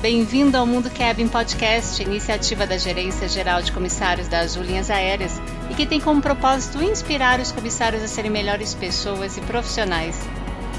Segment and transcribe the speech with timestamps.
[0.00, 5.38] bem-vindo ao Mundo Cabin Podcast, iniciativa da Gerência Geral de Comissários das Linhas Aéreas
[5.68, 10.18] e que tem como propósito inspirar os comissários a serem melhores pessoas e profissionais.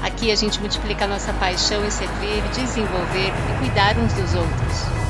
[0.02, 5.02] Aqui a gente multiplica a nossa paixão em servir, desenvolver e cuidar uns dos outros.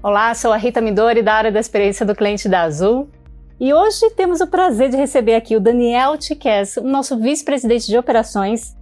[0.00, 3.10] Olá, sou a Rita Midori da área da experiência do cliente da Azul
[3.58, 7.96] e hoje temos o prazer de receber aqui o Daniel Tiques, o nosso vice-presidente de
[7.96, 8.76] operações.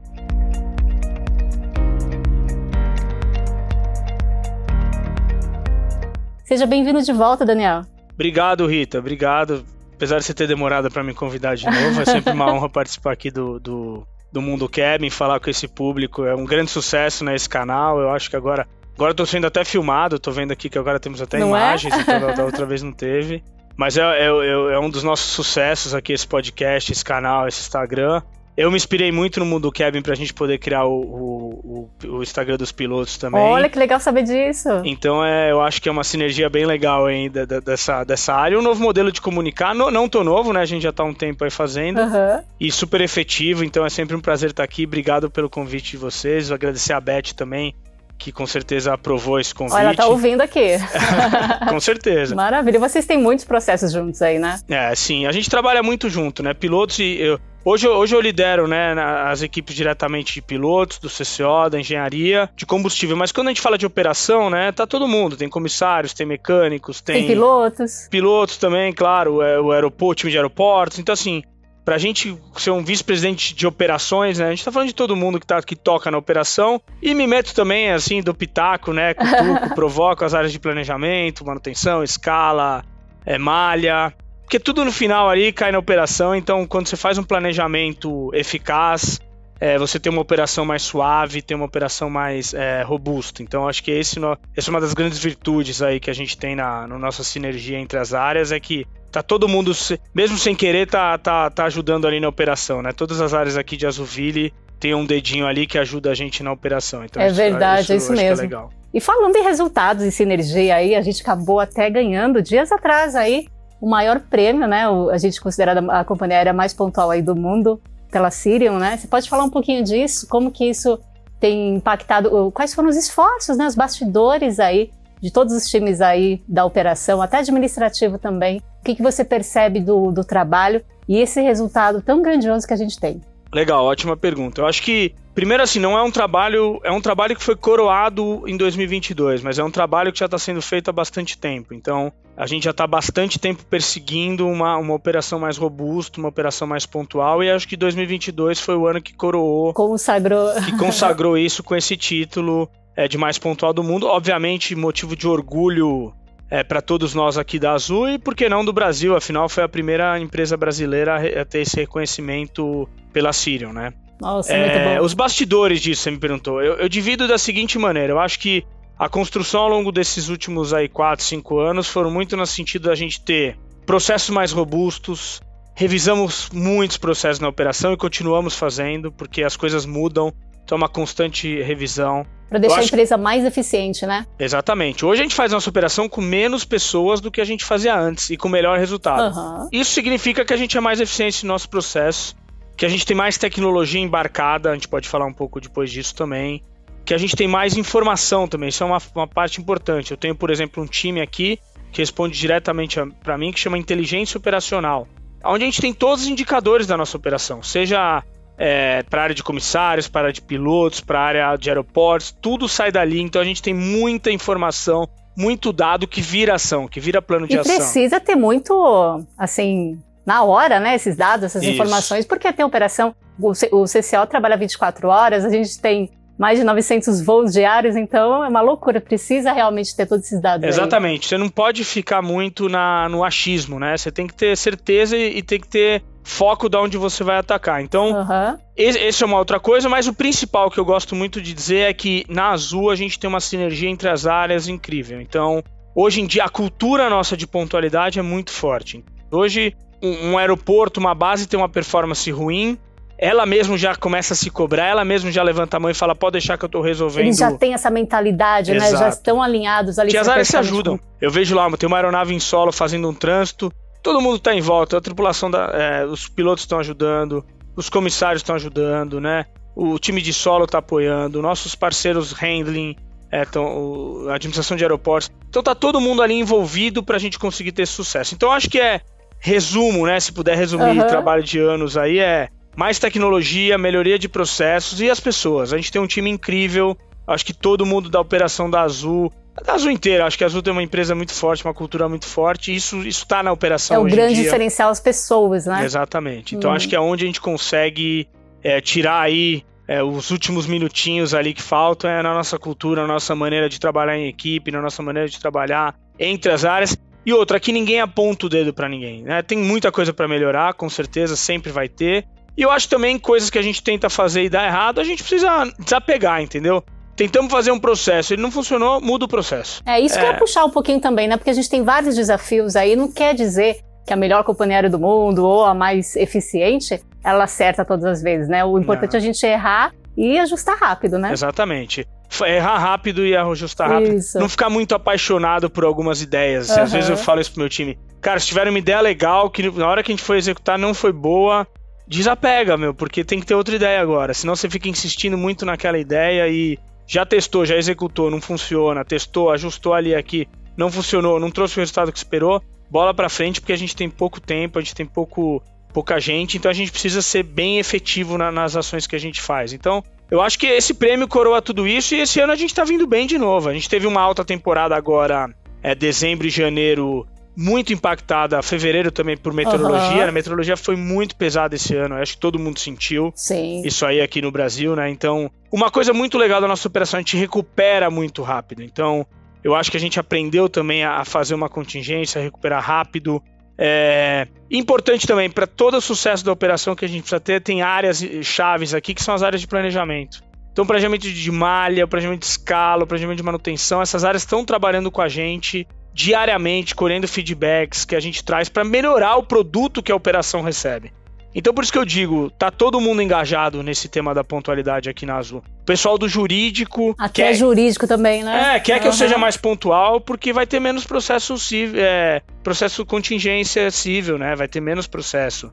[6.45, 7.83] Seja bem-vindo de volta, Daniel.
[8.13, 8.99] Obrigado, Rita.
[8.99, 9.65] Obrigado.
[9.95, 13.13] Apesar de você ter demorado para me convidar de novo, é sempre uma honra participar
[13.13, 16.25] aqui do, do, do Mundo Cabin, falar com esse público.
[16.25, 18.01] É um grande sucesso nesse canal.
[18.01, 21.01] Eu acho que agora Agora eu tô sendo até filmado, tô vendo aqui que agora
[21.01, 21.61] temos até não é?
[21.61, 22.01] imagens, é?
[22.03, 23.43] então da outra vez não teve.
[23.77, 27.61] Mas é, é, é, é, um dos nossos sucessos aqui, esse podcast, esse canal, esse
[27.61, 28.23] Instagram.
[28.55, 32.23] Eu me inspirei muito no mundo do Kevin pra gente poder criar o, o, o,
[32.23, 33.41] Instagram dos pilotos também.
[33.41, 34.69] Olha que legal saber disso.
[34.85, 38.59] Então é, eu acho que é uma sinergia bem legal ainda dessa, dessa área.
[38.59, 40.61] Um novo modelo de comunicar, não, não tão novo, né?
[40.61, 41.99] A gente já tá um tempo aí fazendo.
[41.99, 42.43] Uhum.
[42.61, 44.85] E super efetivo, então é sempre um prazer estar aqui.
[44.85, 46.49] Obrigado pelo convite de vocês.
[46.49, 47.75] Vou agradecer a Beth também
[48.23, 49.75] que com certeza aprovou esse convite.
[49.75, 50.79] Olha, ela tá ouvindo aqui.
[51.69, 52.35] com certeza.
[52.37, 52.77] Maravilha.
[52.77, 54.61] E vocês têm muitos processos juntos aí, né?
[54.69, 55.27] É, sim.
[55.27, 56.55] A gente trabalha muito junto, né?
[56.55, 58.93] Pilotos e eu, Hoje, hoje eu lidero né,
[59.25, 63.17] as equipes diretamente de pilotos, do CCO, da engenharia, de combustível.
[63.17, 65.37] Mas quando a gente fala de operação, né, tá todo mundo.
[65.37, 67.19] Tem comissários, tem mecânicos, tem.
[67.19, 68.09] Tem pilotos.
[68.11, 70.99] Pilotos também, claro, o aeroporto, time de aeroportos.
[70.99, 71.45] Então, assim,
[71.85, 74.47] para a gente ser um vice-presidente de operações, né?
[74.47, 76.81] A gente está falando de todo mundo que, tá, que toca na operação.
[77.01, 79.15] E me meto também, assim, do pitaco, né?
[79.15, 82.85] Cutuco, provoco as áreas de planejamento, manutenção, escala,
[83.27, 84.15] é, malha.
[84.43, 86.37] Porque tudo no final ali cai na operação.
[86.37, 89.21] Então, quando você faz um planejamento eficaz,
[89.59, 93.43] é, você tem uma operação mais suave, tem uma operação mais é, robusta.
[93.43, 94.21] Então, acho que esse,
[94.57, 97.79] essa é uma das grandes virtudes aí que a gente tem na, na nossa sinergia
[97.79, 99.73] entre as áreas, é que tá todo mundo,
[100.15, 102.93] mesmo sem querer, tá, tá, tá ajudando ali na operação, né?
[102.93, 106.51] Todas as áreas aqui de Azuville tem um dedinho ali que ajuda a gente na
[106.51, 107.05] operação.
[107.05, 108.57] Então, é verdade, isso, é isso é mesmo.
[108.57, 113.15] É e falando em resultados e sinergia aí, a gente acabou até ganhando dias atrás
[113.15, 113.47] aí
[113.81, 114.89] o maior prêmio, né?
[114.89, 117.81] O, a gente considerada a companhia aérea mais pontual aí do mundo
[118.11, 118.97] pela Sirium, né?
[118.97, 120.27] Você pode falar um pouquinho disso?
[120.29, 120.99] Como que isso
[121.39, 122.51] tem impactado?
[122.53, 123.67] Quais foram os esforços, né?
[123.67, 124.91] Os bastidores aí
[125.21, 128.61] de todos os times aí da operação, até administrativo também.
[128.83, 132.77] O que, que você percebe do, do trabalho e esse resultado tão grandioso que a
[132.77, 133.21] gente tem?
[133.55, 134.61] Legal, ótima pergunta.
[134.61, 138.43] Eu acho que primeiro assim, não é um trabalho, é um trabalho que foi coroado
[138.45, 141.73] em 2022, mas é um trabalho que já está sendo feito há bastante tempo.
[141.73, 146.67] Então, a gente já está bastante tempo perseguindo uma, uma operação mais robusta, uma operação
[146.67, 151.63] mais pontual, e acho que 2022 foi o ano que coroou, consagrou, que consagrou isso
[151.63, 154.09] com esse título é, de mais pontual do mundo.
[154.09, 156.13] Obviamente, motivo de orgulho
[156.53, 159.17] é, para todos nós aqui da Azul e, por que não, do Brasil.
[159.17, 163.95] Afinal, foi a primeira empresa brasileira a ter esse reconhecimento pela Sirion, né?
[164.21, 166.63] Nossa, é, Os bastidores disso, você me perguntou.
[166.63, 168.13] Eu, eu, divido da seguinte maneira.
[168.13, 168.67] Eu acho que
[168.99, 172.95] a construção ao longo desses últimos aí 4, 5 anos foram muito no sentido da
[172.95, 175.41] gente ter processos mais robustos,
[175.75, 180.31] revisamos muitos processos na operação e continuamos fazendo, porque as coisas mudam,
[180.63, 182.27] então, uma constante revisão.
[182.53, 184.27] Para deixar a empresa mais eficiente, né?
[184.39, 185.07] Exatamente.
[185.07, 188.29] Hoje a gente faz nossa operação com menos pessoas do que a gente fazia antes
[188.29, 189.35] e com melhor resultado.
[189.35, 189.69] Uhum.
[189.73, 192.37] Isso significa que a gente é mais eficiente no nosso processo,
[192.77, 196.15] que a gente tem mais tecnologia embarcada, a gente pode falar um pouco depois disso
[196.15, 196.63] também,
[197.07, 200.11] que a gente tem mais informação também, isso é uma, uma parte importante.
[200.11, 201.59] Eu tenho, por exemplo, um time aqui
[201.91, 205.09] que responde diretamente para mim que chama inteligência operacional,
[205.43, 208.23] onde a gente tem todos os indicadores da nossa operação, seja
[208.65, 211.69] é, para a área de comissários, para a área de pilotos, para a área de
[211.69, 213.21] aeroportos, tudo sai dali.
[213.21, 217.57] Então a gente tem muita informação, muito dado que vira ação, que vira plano de
[217.57, 217.75] e ação.
[217.75, 221.73] precisa ter muito, assim, na hora, né, esses dados, essas Isso.
[221.73, 226.09] informações, porque tem operação, o, o CCO trabalha 24 horas, a gente tem
[226.39, 230.69] mais de 900 voos diários, então é uma loucura, precisa realmente ter todos esses dados.
[230.69, 231.29] Exatamente, aí.
[231.31, 233.97] você não pode ficar muito na, no achismo, né?
[233.97, 237.37] Você tem que ter certeza e, e tem que ter foco de onde você vai
[237.37, 237.83] atacar.
[237.83, 238.59] Então, uhum.
[238.77, 241.93] esse é uma outra coisa, mas o principal que eu gosto muito de dizer é
[241.93, 245.21] que na Azul a gente tem uma sinergia entre as áreas incrível.
[245.21, 245.63] Então,
[245.95, 249.05] hoje em dia a cultura nossa de pontualidade é muito forte.
[249.31, 252.79] Hoje, um, um aeroporto, uma base tem uma performance ruim,
[253.23, 256.13] ela mesmo já começa a se cobrar, ela mesmo já levanta a mão e fala,
[256.13, 257.27] pode deixar que eu tô resolvendo.
[257.27, 258.93] Eles já têm essa mentalidade, Exato.
[258.93, 258.99] né?
[258.99, 260.11] Já estão alinhados ali.
[260.11, 260.99] Que as áreas se ajudam.
[261.21, 263.73] Eu vejo lá, tem uma aeronave em solo fazendo um trânsito,
[264.03, 267.45] todo mundo está em volta, a tripulação, da, é, os pilotos estão ajudando,
[267.77, 269.47] os comissários estão ajudando, né?
[269.75, 272.97] O time de solo está apoiando, nossos parceiros handling,
[273.31, 275.31] é, tão, a administração de aeroportos.
[275.49, 278.35] Então tá todo mundo ali envolvido para a gente conseguir ter sucesso.
[278.35, 279.01] Então acho que é
[279.41, 280.21] resumo, né?
[280.21, 281.07] Se puder resumir uhum.
[281.07, 285.73] trabalho de anos aí, é mais tecnologia, melhoria de processos e as pessoas.
[285.73, 286.97] A gente tem um time incrível.
[287.27, 290.63] Acho que todo mundo da operação da Azul, da Azul inteira, acho que a Azul
[290.63, 292.73] tem uma empresa muito forte, uma cultura muito forte.
[292.73, 293.97] E isso está na operação.
[293.97, 295.85] É o grande diferencial as pessoas, né?
[295.85, 296.55] Exatamente.
[296.55, 296.77] Então uhum.
[296.77, 298.29] acho que é onde a gente consegue
[298.63, 303.09] é, tirar aí é, os últimos minutinhos ali que faltam é na nossa cultura, na
[303.09, 306.97] nossa maneira de trabalhar em equipe, na nossa maneira de trabalhar entre as áreas.
[307.25, 309.23] E outra, aqui ninguém aponta o dedo para ninguém.
[309.23, 309.43] Né?
[309.43, 312.27] Tem muita coisa para melhorar, com certeza, sempre vai ter.
[312.57, 315.23] E eu acho também coisas que a gente tenta fazer e dá errado, a gente
[315.23, 316.85] precisa desapegar, entendeu?
[317.23, 319.83] Tentamos fazer um processo, ele não funcionou, muda o processo.
[319.87, 320.21] É isso é.
[320.21, 321.37] que eu ia puxar um pouquinho também, né?
[321.37, 324.91] Porque a gente tem vários desafios aí, não quer dizer que a melhor companhia aérea
[324.91, 328.65] do mundo ou a mais eficiente, ela acerta todas as vezes, né?
[328.65, 329.19] O importante não.
[329.19, 331.33] é a gente errar e ajustar rápido, né?
[331.33, 332.07] Exatamente.
[332.45, 334.17] Errar rápido e ajustar rápido.
[334.17, 334.39] Isso.
[334.39, 336.71] Não ficar muito apaixonado por algumas ideias.
[336.71, 336.83] Uhum.
[336.83, 337.99] Às vezes eu falo isso pro meu time.
[338.21, 340.95] Cara, se tiver uma ideia legal, que na hora que a gente foi executar não
[340.95, 341.67] foi boa,
[342.07, 344.35] desapega, meu, porque tem que ter outra ideia agora.
[344.35, 349.51] Senão você fica insistindo muito naquela ideia e já testou, já executou, não funciona, testou,
[349.51, 352.63] ajustou ali aqui, não funcionou, não trouxe o resultado que esperou.
[352.91, 356.57] Bola para frente porque a gente tem pouco tempo, a gente tem pouco pouca gente,
[356.57, 359.73] então a gente precisa ser bem efetivo na, nas ações que a gente faz.
[359.75, 362.83] Então, eu acho que esse prêmio coroa tudo isso e esse ano a gente tá
[362.83, 363.69] vindo bem de novo.
[363.69, 369.37] A gente teve uma alta temporada agora, é, dezembro e janeiro, muito impactada, fevereiro também
[369.37, 370.23] por meteorologia.
[370.23, 370.29] Uhum.
[370.29, 373.83] A meteorologia foi muito pesada esse ano, acho que todo mundo sentiu Sim.
[373.85, 375.11] isso aí aqui no Brasil, né?
[375.11, 378.83] Então, uma coisa muito legal da nossa operação, a gente recupera muito rápido.
[378.83, 379.27] Então,
[379.63, 383.43] eu acho que a gente aprendeu também a fazer uma contingência, a recuperar rápido.
[383.79, 387.83] É importante também para todo o sucesso da operação que a gente precisa ter, tem
[387.83, 390.43] áreas chaves aqui que são as áreas de planejamento.
[390.73, 395.21] Então, planejamento de malha, planejamento de escala, planejamento de manutenção, essas áreas estão trabalhando com
[395.21, 400.17] a gente diariamente, colhendo feedbacks que a gente traz para melhorar o produto que a
[400.17, 401.13] operação recebe.
[401.55, 405.27] Então por isso que eu digo, tá todo mundo engajado nesse tema da pontualidade aqui
[405.27, 405.63] na Azul.
[405.83, 407.15] O pessoal do jurídico.
[407.19, 408.77] Até quer, jurídico também, né?
[408.77, 409.01] É, quer uhum.
[409.01, 414.39] que eu seja mais pontual, porque vai ter menos processo civil, é, processo contingência civil,
[414.39, 414.55] né?
[414.55, 415.73] Vai ter menos processo.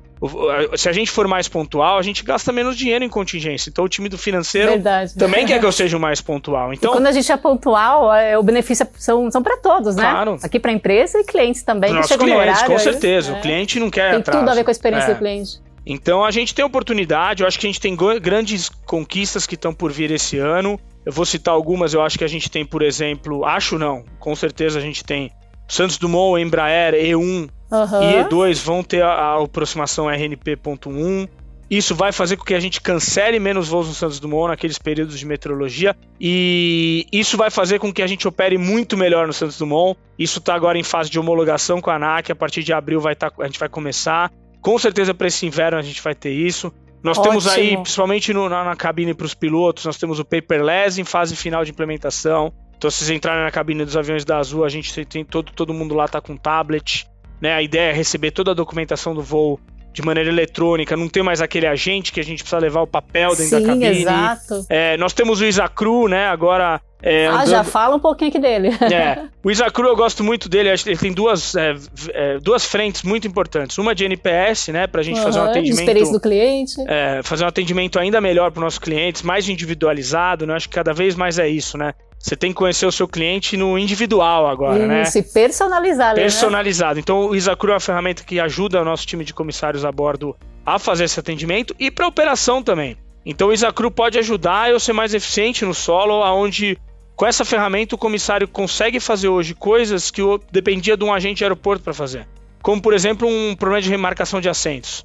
[0.75, 3.69] Se a gente for mais pontual, a gente gasta menos dinheiro em contingência.
[3.69, 5.13] Então o time do financeiro Verdade.
[5.15, 6.73] também quer que eu seja mais pontual.
[6.73, 10.09] Então, e quando a gente é pontual, é, o benefício são, são para todos, né?
[10.09, 10.39] Claro.
[10.41, 11.93] Aqui para empresa e clientes também.
[11.93, 13.31] Nossos clientes, com certeza.
[13.33, 13.37] É.
[13.37, 14.39] O cliente não quer Tem atraso.
[14.39, 15.13] tudo a ver com a experiência é.
[15.13, 15.68] do cliente.
[15.89, 19.73] Então a gente tem oportunidade, eu acho que a gente tem grandes conquistas que estão
[19.73, 20.79] por vir esse ano.
[21.03, 24.35] Eu vou citar algumas, eu acho que a gente tem, por exemplo, acho não, com
[24.35, 25.31] certeza a gente tem
[25.67, 27.49] Santos Dumont, Embraer, E1 uhum.
[27.71, 31.27] e E2 vão ter a, a aproximação RNP.1.
[31.71, 35.17] Isso vai fazer com que a gente cancele menos voos no Santos Dumont naqueles períodos
[35.17, 35.95] de meteorologia.
[36.19, 39.99] E isso vai fazer com que a gente opere muito melhor no Santos Dumont.
[40.17, 42.31] Isso está agora em fase de homologação com a ANAC.
[42.31, 44.31] A partir de abril vai tá, a gente vai começar.
[44.61, 46.73] Com certeza para esse inverno a gente vai ter isso.
[47.01, 47.31] Nós Ótimo.
[47.31, 51.05] temos aí, principalmente no, na, na, cabine para os pilotos, nós temos o paperless em
[51.05, 52.53] fase final de implementação.
[52.77, 55.73] Então, se vocês entrarem na cabine dos aviões da Azul, a gente tem todo, todo
[55.73, 57.07] mundo lá tá com tablet.
[57.41, 57.53] Né?
[57.53, 59.59] A ideia é receber toda a documentação do voo
[59.99, 63.29] de maneira eletrônica, não tem mais aquele agente que a gente precisa levar o papel
[63.31, 64.01] dentro Sim, da cabine.
[64.01, 64.65] Exato.
[64.69, 66.27] É, nós temos o Isacru, né?
[66.27, 68.69] Agora é, ah, já fala um pouquinho aqui dele.
[68.91, 71.75] É, o Isacru eu gosto muito dele, ele tem duas, é,
[72.13, 73.77] é, duas frentes muito importantes.
[73.77, 75.79] Uma de NPS, né, pra gente uhum, fazer um atendimento...
[75.79, 76.75] experiência do cliente.
[76.87, 80.93] É, fazer um atendimento ainda melhor para nossos clientes, mais individualizado, né, acho que cada
[80.93, 81.93] vez mais é isso, né.
[82.19, 85.01] Você tem que conhecer o seu cliente no individual agora, isso, né?
[85.03, 86.17] Isso, e personalizado.
[86.17, 86.21] Né?
[86.23, 86.95] Personalizado.
[86.95, 87.01] Né?
[87.01, 90.35] Então, o Isacru é uma ferramenta que ajuda o nosso time de comissários a bordo
[90.65, 92.97] a fazer esse atendimento e para operação também.
[93.25, 96.77] Então, o Isacru pode ajudar eu ser mais eficiente no solo, aonde
[97.15, 100.21] com essa ferramenta, o comissário consegue fazer hoje coisas que
[100.53, 102.25] dependia de um agente de aeroporto para fazer.
[102.61, 105.03] Como, por exemplo, um problema de remarcação de assentos.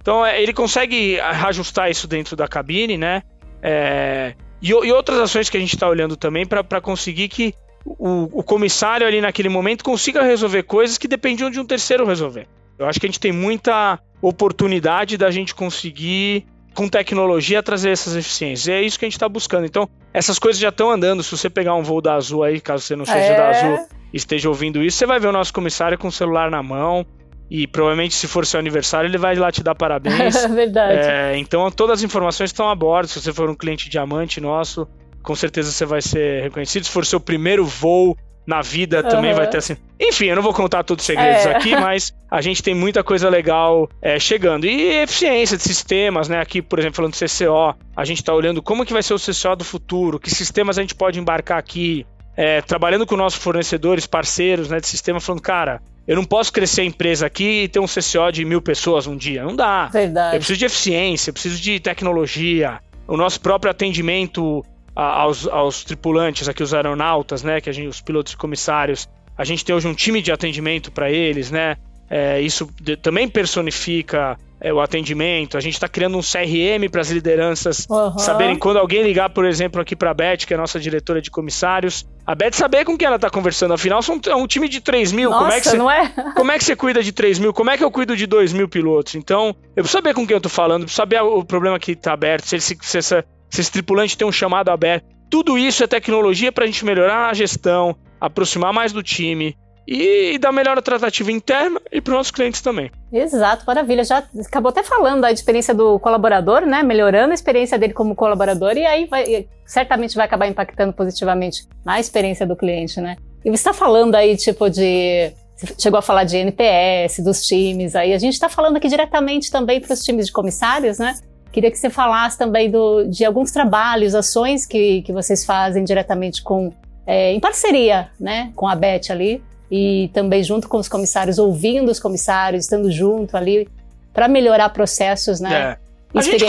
[0.00, 3.22] Então, é, ele consegue ajustar isso dentro da cabine, né?
[3.60, 8.40] É, e, e, outras ações que a gente está olhando também para conseguir que o,
[8.40, 12.48] o, comissário ali naquele momento consiga resolver coisas que dependiam de um terceiro resolver.
[12.78, 16.44] Eu acho que a gente tem muita oportunidade da gente conseguir
[16.74, 18.66] com tecnologia trazer essas eficiências.
[18.66, 19.64] E é isso que a gente está buscando.
[19.64, 21.22] Então, essas coisas já estão andando.
[21.22, 23.36] Se você pegar um voo da Azul aí, caso você não seja é...
[23.36, 26.50] da Azul e esteja ouvindo isso, você vai ver o nosso comissário com o celular
[26.50, 27.06] na mão.
[27.50, 30.34] E provavelmente, se for seu aniversário, ele vai lá te dar parabéns.
[30.46, 30.98] É verdade.
[30.98, 33.08] É, então, todas as informações estão a bordo.
[33.08, 34.86] Se você for um cliente diamante nosso,
[35.22, 36.84] com certeza você vai ser reconhecido.
[36.84, 39.36] Se for seu primeiro voo, na vida também uhum.
[39.36, 39.76] vai ter assim.
[39.98, 41.56] Enfim, eu não vou contar todos os segredos é.
[41.56, 44.66] aqui, mas a gente tem muita coisa legal é, chegando.
[44.66, 46.40] E eficiência de sistemas, né?
[46.40, 49.18] Aqui, por exemplo, falando de CCO, a gente está olhando como que vai ser o
[49.18, 54.06] CCO do futuro, que sistemas a gente pode embarcar aqui, é, trabalhando com nossos fornecedores,
[54.06, 57.80] parceiros né, de sistema, falando, cara, eu não posso crescer a empresa aqui e ter
[57.80, 59.42] um CCO de mil pessoas um dia.
[59.42, 59.86] Não dá.
[59.86, 60.36] Verdade.
[60.36, 66.48] Eu preciso de eficiência, eu preciso de tecnologia, o nosso próprio atendimento aos, aos tripulantes,
[66.48, 69.86] aqui os aeronautas, né, que a gente, os pilotos e comissários, a gente tem hoje
[69.86, 71.76] um time de atendimento para eles, né?
[72.08, 75.56] É, isso de, também personifica é, o atendimento.
[75.56, 78.18] A gente está criando um CRM para as lideranças uhum.
[78.18, 81.20] saberem quando alguém ligar, por exemplo, aqui para a Beth, que é a nossa diretora
[81.20, 83.74] de comissários, a Beth saber com quem ela está conversando.
[83.74, 85.30] Afinal, são, é um time de 3 mil.
[85.30, 86.08] Nossa, como é que você, não é?
[86.34, 87.52] como é que você cuida de 3 mil?
[87.52, 89.14] Como é que eu cuido de 2 mil pilotos?
[89.14, 92.12] Então, eu preciso saber com quem eu estou falando, preciso saber o problema que está
[92.12, 95.04] aberto, se, se, se, essa, se esse tripulante tem um chamado aberto.
[95.28, 99.56] Tudo isso é tecnologia para a gente melhorar a gestão, aproximar mais do time
[99.86, 102.90] e, e dar melhor tratativa interna e para os nossos clientes também.
[103.12, 104.04] Exato, maravilha.
[104.04, 106.82] Já acabou até falando da experiência do colaborador, né?
[106.82, 112.00] Melhorando a experiência dele como colaborador e aí vai, certamente vai acabar impactando positivamente na
[112.00, 113.16] experiência do cliente, né?
[113.44, 117.96] E você está falando aí, tipo, de você chegou a falar de NPS, dos times,
[117.96, 121.18] aí a gente está falando aqui diretamente também para os times de comissários, né?
[121.50, 126.42] Queria que você falasse também do, de alguns trabalhos, ações que, que vocês fazem diretamente
[126.42, 126.70] com,
[127.06, 131.90] é, em parceria né, com a Beth ali, e também junto com os comissários, ouvindo
[131.90, 133.68] os comissários, estando junto ali,
[134.12, 135.78] para melhorar processos, né?
[135.82, 135.86] É.
[136.14, 136.44] A gente,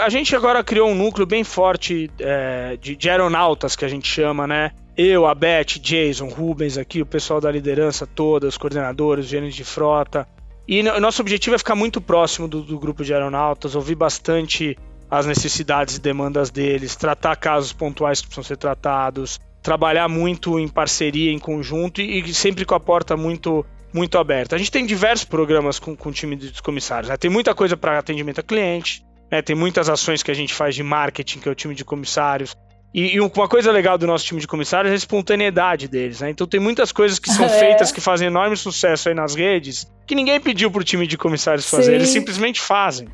[0.00, 4.08] a gente, agora criou um núcleo bem forte é, de, de, aeronautas, que a gente
[4.08, 4.72] chama, né?
[4.96, 9.54] Eu, a Beth, Jason, Rubens aqui, o pessoal da liderança toda, os coordenadores, os gerentes
[9.54, 10.26] de frota,
[10.66, 14.76] e nosso objetivo é ficar muito próximo do, do grupo de aeronautas, ouvir bastante
[15.10, 20.68] as necessidades e demandas deles, tratar casos pontuais que precisam ser tratados, trabalhar muito em
[20.68, 24.56] parceria, em conjunto e, e sempre com a porta muito muito aberta.
[24.56, 27.10] A gente tem diversos programas com, com o time dos comissários.
[27.10, 27.16] Né?
[27.18, 29.42] Tem muita coisa para atendimento a cliente, né?
[29.42, 32.56] tem muitas ações que a gente faz de marketing, que é o time de comissários.
[32.94, 36.28] E, e, uma coisa legal do nosso time de comissários é a espontaneidade deles, né?
[36.28, 37.48] Então tem muitas coisas que são é.
[37.48, 41.68] feitas que fazem enorme sucesso aí nas redes que ninguém pediu pro time de comissários
[41.68, 41.92] fazer, Sim.
[41.92, 43.08] eles simplesmente fazem.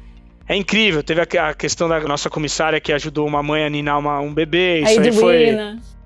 [0.48, 4.18] É incrível, teve a, questão da nossa comissária que ajudou uma mãe a ninar uma,
[4.18, 5.56] um bebê, isso aí foi...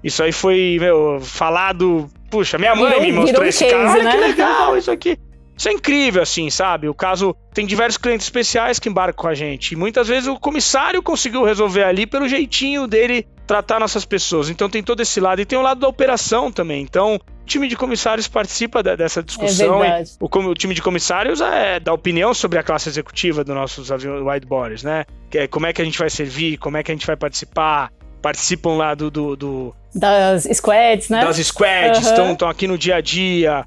[0.03, 2.09] Isso aí foi, meu, falado...
[2.31, 4.13] Puxa, minha mãe virou, me mostrou esse case, cara, né?
[4.13, 5.19] que legal isso aqui.
[5.57, 6.89] Isso é incrível, assim, sabe?
[6.89, 9.73] O caso tem diversos clientes especiais que embarcam com a gente.
[9.73, 14.49] E muitas vezes o comissário conseguiu resolver ali pelo jeitinho dele tratar nossas pessoas.
[14.49, 15.41] Então tem todo esse lado.
[15.41, 16.83] E tem o lado da operação também.
[16.83, 19.85] Então, o time de comissários participa dessa discussão.
[19.85, 23.93] É o, o, time de comissários é, dá opinião sobre a classe executiva dos nossos
[23.93, 25.05] aviões widebodies, né?
[25.31, 27.17] Que é, como é que a gente vai servir, como é que a gente vai
[27.17, 27.93] participar.
[28.23, 29.11] Participam lá do.
[29.11, 31.25] do, do das squads, né?
[31.25, 32.49] Das squads, estão uhum.
[32.49, 33.67] aqui no dia a dia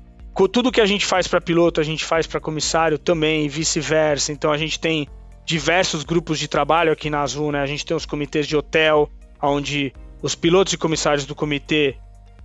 [0.52, 4.34] tudo que a gente faz para piloto, a gente faz para comissário também, e vice-versa.
[4.34, 5.08] Então a gente tem
[5.46, 7.62] diversos grupos de trabalho aqui na Azul, né?
[7.62, 9.10] A gente tem os comitês de hotel,
[9.42, 11.96] onde os pilotos e comissários do comitê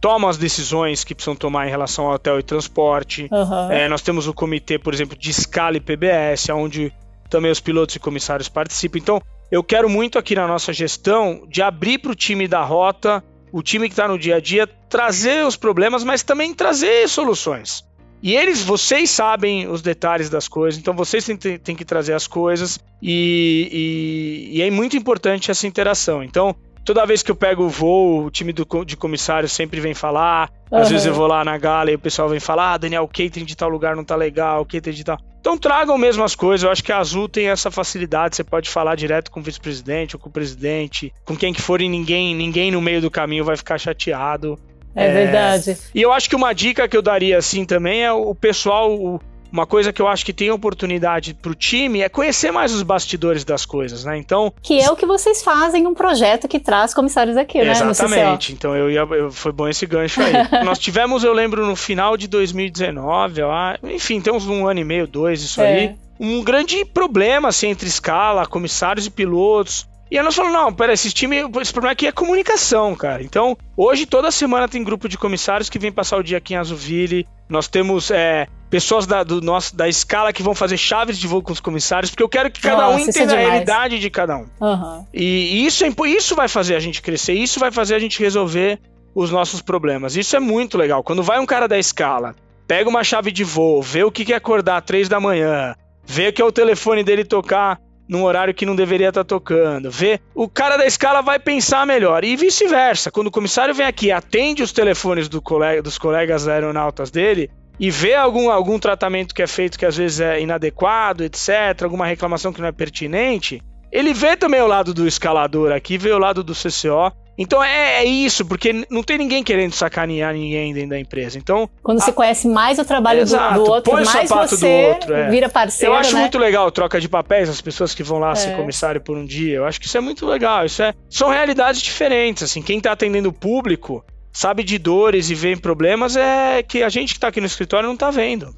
[0.01, 3.29] tomam as decisões que precisam tomar em relação ao hotel e transporte.
[3.31, 3.73] Uhum.
[3.73, 6.93] É, nós temos o comitê, por exemplo, de escala e PBS, onde
[7.29, 8.99] também os pilotos e comissários participam.
[8.99, 13.23] Então, eu quero muito aqui na nossa gestão de abrir para o time da rota
[13.53, 17.85] o time que está no dia a dia trazer os problemas, mas também trazer soluções.
[18.23, 22.27] E eles, vocês sabem os detalhes das coisas, então vocês têm, têm que trazer as
[22.27, 26.23] coisas e, e, e, é muito importante essa interação.
[26.23, 29.95] Então, toda vez que eu pego o voo, o time do, de comissário sempre vem
[29.95, 30.51] falar.
[30.71, 30.79] Uhum.
[30.79, 33.09] Às vezes eu vou lá na gala e o pessoal vem falar: ah, Daniel, o
[33.09, 35.19] catering de tal lugar não tá legal, o catering de tal.
[35.41, 36.65] Então tragam mesmo as coisas.
[36.65, 38.37] Eu acho que a Azul tem essa facilidade.
[38.37, 41.81] Você pode falar direto com o vice-presidente ou com o presidente, com quem que for
[41.81, 44.59] e ninguém, ninguém no meio do caminho vai ficar chateado.
[44.95, 45.79] É, é, verdade.
[45.95, 49.21] E eu acho que uma dica que eu daria assim também é o pessoal, o,
[49.53, 53.45] uma coisa que eu acho que tem oportunidade pro time é conhecer mais os bastidores
[53.45, 54.17] das coisas, né?
[54.17, 54.53] Então.
[54.63, 57.73] Que é o que vocês fazem um projeto que traz comissários aqui, né?
[57.73, 58.53] Exatamente.
[58.53, 59.01] Então eu ia.
[59.01, 60.33] Eu, foi bom esse gancho aí.
[60.65, 64.85] Nós tivemos, eu lembro, no final de 2019, ó, enfim, tem uns um ano e
[64.85, 65.73] meio, dois, isso é.
[65.73, 65.95] aí.
[66.19, 69.89] Um grande problema assim, entre escala, comissários e pilotos.
[70.11, 73.23] E aí nós falamos, não, pera, esse time, esse problema aqui é comunicação, cara.
[73.23, 76.57] Então, hoje, toda semana tem grupo de comissários que vem passar o dia aqui em
[76.57, 77.27] Azuville.
[77.49, 81.43] Nós temos é, pessoas da, do nosso, da escala que vão fazer chaves de voo
[81.43, 83.99] com os comissários, porque eu quero que cada Nossa, um é entenda é a realidade
[83.99, 84.47] de cada um.
[84.61, 85.07] Uhum.
[85.13, 88.79] E, isso, é, isso vai fazer a gente crescer, isso vai fazer a gente resolver
[89.13, 90.17] os nossos problemas.
[90.17, 91.03] Isso é muito legal.
[91.03, 92.37] Quando vai um cara da escala,
[92.67, 95.75] pega uma chave de voo, vê o que é acordar às três da manhã,
[96.07, 99.91] vê que é o telefone dele tocar num horário que não deveria estar tá tocando.
[99.91, 102.25] Vê, o cara da escala vai pensar melhor.
[102.25, 103.11] E vice-versa.
[103.11, 107.91] Quando o comissário vem aqui atende os telefones do colega, dos colegas aeronautas dele e
[107.91, 112.53] vê algum, algum tratamento que é feito que às vezes é inadequado, etc., alguma reclamação
[112.53, 116.45] que não é pertinente, ele vê também o lado do escalador aqui, vê o lado
[116.45, 117.11] do CCO
[117.41, 121.39] então é, é, isso, porque não tem ninguém querendo sacanear ninguém dentro da empresa.
[121.39, 122.05] Então quando a...
[122.05, 125.31] você conhece mais o trabalho Exato, do, do, outro, mais você outro, é.
[125.31, 125.95] vira parceiro.
[125.95, 126.21] Eu acho né?
[126.21, 128.35] muito legal troca de papéis, as pessoas que vão lá é.
[128.35, 129.57] ser comissário por um dia.
[129.57, 130.67] Eu acho que isso é muito legal.
[130.67, 132.43] Isso é são realidades diferentes.
[132.43, 136.89] Assim, quem está atendendo o público sabe de dores e vê problemas é que a
[136.89, 138.55] gente que está aqui no escritório não está vendo.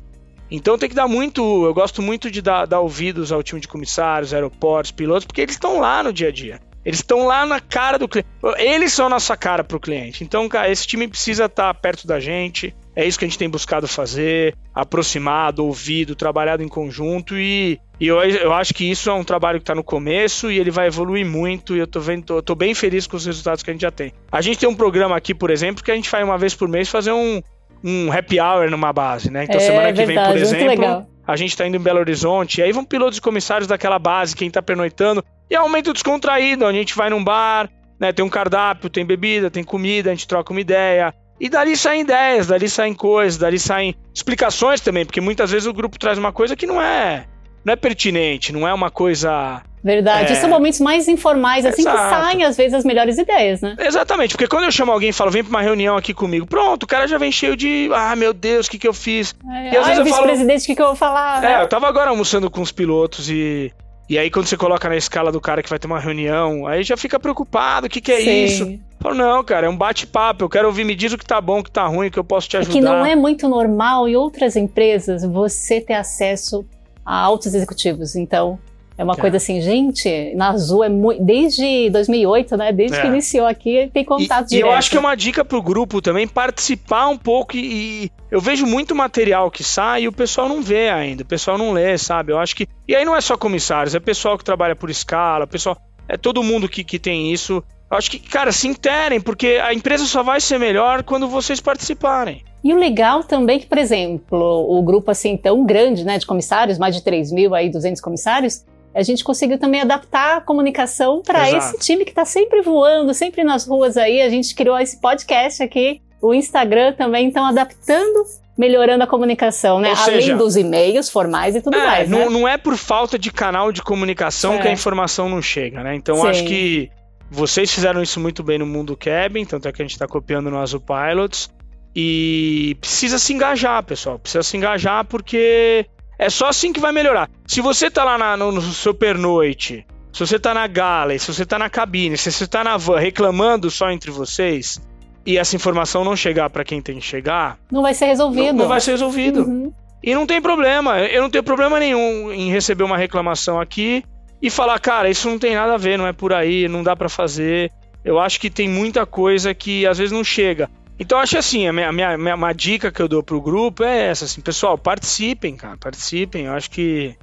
[0.51, 1.65] Então tem que dar muito.
[1.65, 5.55] Eu gosto muito de dar, dar ouvidos ao time de comissários, aeroportos, pilotos, porque eles
[5.55, 6.61] estão lá no dia a dia.
[6.85, 8.29] Eles estão lá na cara do cliente.
[8.59, 10.25] Eles são a nossa cara pro cliente.
[10.25, 12.75] Então, cara, esse time precisa estar tá perto da gente.
[12.95, 18.07] É isso que a gente tem buscado fazer, aproximado, ouvido, trabalhado em conjunto e, e
[18.07, 20.89] eu, eu acho que isso é um trabalho que está no começo e ele vai
[20.89, 23.73] evoluir muito e eu tô vendo, tô, tô, bem feliz com os resultados que a
[23.73, 24.13] gente já tem.
[24.31, 26.69] A gente tem um programa aqui, por exemplo, que a gente faz uma vez por
[26.69, 27.41] mês fazer um,
[27.83, 29.45] um happy hour numa base, né?
[29.45, 32.61] Então, é, semana que verdade, vem, por exemplo, a gente está indo em Belo Horizonte,
[32.61, 35.93] e aí vão pilotos e comissários daquela base, quem está pernoitando, e é um momento
[35.93, 40.15] descontraído, a gente vai num bar, né, tem um cardápio, tem bebida, tem comida, a
[40.15, 41.15] gente troca uma ideia.
[41.41, 45.73] E dali saem ideias, dali saem coisas, dali saem explicações também, porque muitas vezes o
[45.73, 47.27] grupo traz uma coisa que não é,
[47.65, 50.33] não é pertinente, não é uma coisa Verdade.
[50.33, 50.37] É...
[50.37, 51.99] São momentos mais informais, assim Exato.
[51.99, 53.75] que saem, às vezes, as melhores ideias, né?
[53.79, 56.85] Exatamente, porque quando eu chamo alguém e falo, vem pra uma reunião aqui comigo, pronto,
[56.85, 59.35] o cara já vem cheio de, ah, meu Deus, o que que eu fiz?
[59.51, 61.43] É, e às ah, vezes eu falo, presidente, o que que eu vou falar?
[61.43, 61.63] É, né?
[61.63, 63.73] eu tava agora almoçando com os pilotos e
[64.09, 66.83] e aí, quando você coloca na escala do cara que vai ter uma reunião, aí
[66.83, 68.45] já fica preocupado: o que, que é Sim.
[68.45, 68.81] isso?
[69.03, 70.45] Falo, não, cara, é um bate-papo.
[70.45, 72.25] Eu quero ouvir, me diz o que tá bom, o que tá ruim, que eu
[72.25, 72.73] posso te ajudar.
[72.73, 76.65] É que não é muito normal em outras empresas você ter acesso
[77.05, 78.15] a altos executivos.
[78.15, 78.61] Então,
[78.97, 79.17] é uma é.
[79.17, 81.21] coisa assim, gente, na Azul é muito.
[81.25, 82.73] Desde 2008, né?
[82.73, 83.01] Desde é.
[83.01, 84.67] que iniciou aqui, tem contato e, direto.
[84.67, 88.11] E eu acho que é uma dica pro grupo também participar um pouco e, e,
[88.31, 91.73] eu vejo muito material que sai e o pessoal não vê ainda, o pessoal não
[91.73, 92.33] lê, sabe?
[92.33, 92.69] Eu acho que.
[92.87, 95.77] E aí não é só comissários, é pessoal que trabalha por escala, pessoal.
[96.13, 97.65] É todo mundo que, que tem isso.
[97.91, 102.45] Acho que, cara, se interem, porque a empresa só vai ser melhor quando vocês participarem.
[102.63, 106.27] E o legal também é que, por exemplo, o grupo assim tão grande, né, de
[106.27, 108.63] comissários, mais de 3 mil, aí 200 comissários,
[108.95, 113.43] a gente conseguiu também adaptar a comunicação para esse time que está sempre voando, sempre
[113.43, 114.21] nas ruas aí.
[114.21, 118.25] A gente criou esse podcast aqui, o Instagram também, então adaptando
[118.57, 119.95] melhorando a comunicação, né?
[119.97, 122.09] Seja, Além dos e-mails formais e tudo é, mais.
[122.09, 122.29] Não, né?
[122.29, 124.59] não é por falta de canal de comunicação é.
[124.59, 125.95] que a informação não chega, né?
[125.95, 126.29] Então Sim.
[126.29, 126.91] acho que
[127.31, 130.51] vocês fizeram isso muito bem no mundo cabin, tanto é que a gente está copiando
[130.51, 131.51] no Azul Pilots.
[131.95, 134.19] E precisa se engajar, pessoal.
[134.19, 135.87] Precisa se engajar porque
[136.19, 137.29] é só assim que vai melhorar.
[137.47, 141.33] Se você tá lá na, no, no seu pernoite, se você tá na gala, se
[141.33, 144.81] você tá na cabine, se você tá na van reclamando só entre vocês
[145.25, 148.53] e essa informação não chegar para quem tem que chegar, não vai ser resolvido.
[148.53, 149.43] Não, não vai ser resolvido.
[149.43, 149.73] Uhum.
[150.03, 150.99] E não tem problema.
[151.01, 154.05] Eu não tenho problema nenhum em receber uma reclamação aqui
[154.41, 156.97] e falar, cara, isso não tem nada a ver, não é por aí, não dá
[156.97, 157.71] para fazer.
[158.05, 160.69] Eu acho que tem muita coisa que às vezes não chega.
[160.99, 164.09] Então acho assim, a minha, minha, minha uma dica que eu dou pro grupo é
[164.09, 166.47] essa, assim, pessoal, participem, cara, participem.
[166.47, 167.15] Eu acho que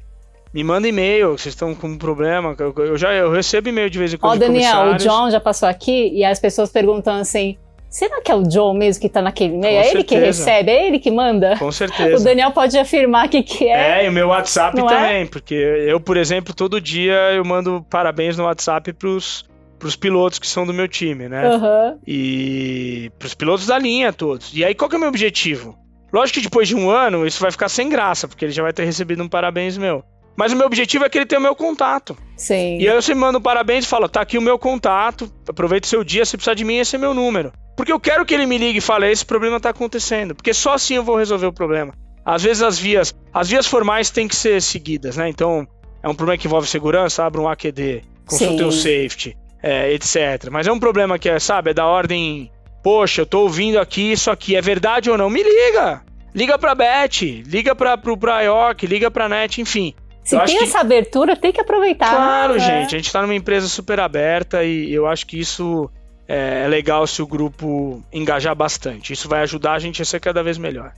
[0.54, 2.56] me manda e-mail, vocês estão com um problema.
[2.58, 4.42] Eu, eu já eu recebo e-mail de vez em quando.
[4.42, 7.58] Ó, Daniel, o John já passou aqui e as pessoas perguntam assim.
[7.90, 9.80] Será que é o John mesmo que está naquele e-mail?
[9.80, 10.72] É ele que recebe?
[10.72, 11.58] É ele que manda?
[11.58, 12.22] Com certeza.
[12.22, 14.02] O Daniel pode afirmar que, que é.
[14.02, 14.84] É, e o meu WhatsApp é?
[14.84, 15.26] também, é?
[15.26, 19.44] porque eu, por exemplo, todo dia eu mando parabéns no WhatsApp pros,
[19.80, 21.50] pros pilotos que são do meu time, né?
[21.50, 22.00] Uhum.
[22.06, 24.54] E pros pilotos da linha todos.
[24.54, 25.76] E aí, qual que é o meu objetivo?
[26.14, 28.74] Lógico que depois de um ano isso vai ficar sem graça, porque ele já vai
[28.74, 30.04] ter recebido um parabéns meu.
[30.40, 32.18] Mas o meu objetivo é que ele tenha o meu contato.
[32.38, 32.78] Sim.
[32.80, 35.86] E aí você me manda um parabéns e fala: tá aqui o meu contato, aproveita
[35.86, 37.52] o seu dia, se precisar de mim, esse é meu número.
[37.76, 40.34] Porque eu quero que ele me ligue e fale: esse problema tá acontecendo.
[40.34, 41.94] Porque só assim eu vou resolver o problema.
[42.24, 45.28] Às vezes as vias, as vias formais têm que ser seguidas, né?
[45.28, 45.68] Então,
[46.02, 50.50] é um problema que envolve segurança, abre um AQD, consulte o safety é, etc.
[50.50, 52.52] Mas é um problema que é, sabe, é da ordem.
[52.82, 55.30] Poxa, eu tô ouvindo aqui isso aqui, é verdade ou não?
[55.30, 56.02] Me liga!
[56.34, 59.94] Liga pra Beth, liga pra, pro, York, liga pra Net, enfim.
[60.30, 62.16] Se eu tem essa abertura, tem que aproveitar.
[62.16, 62.60] Claro, né?
[62.60, 62.96] gente.
[62.96, 65.90] A gente tá numa empresa super aberta e eu acho que isso
[66.28, 69.12] é, é legal se o grupo engajar bastante.
[69.12, 70.94] Isso vai ajudar a gente a ser cada vez melhor.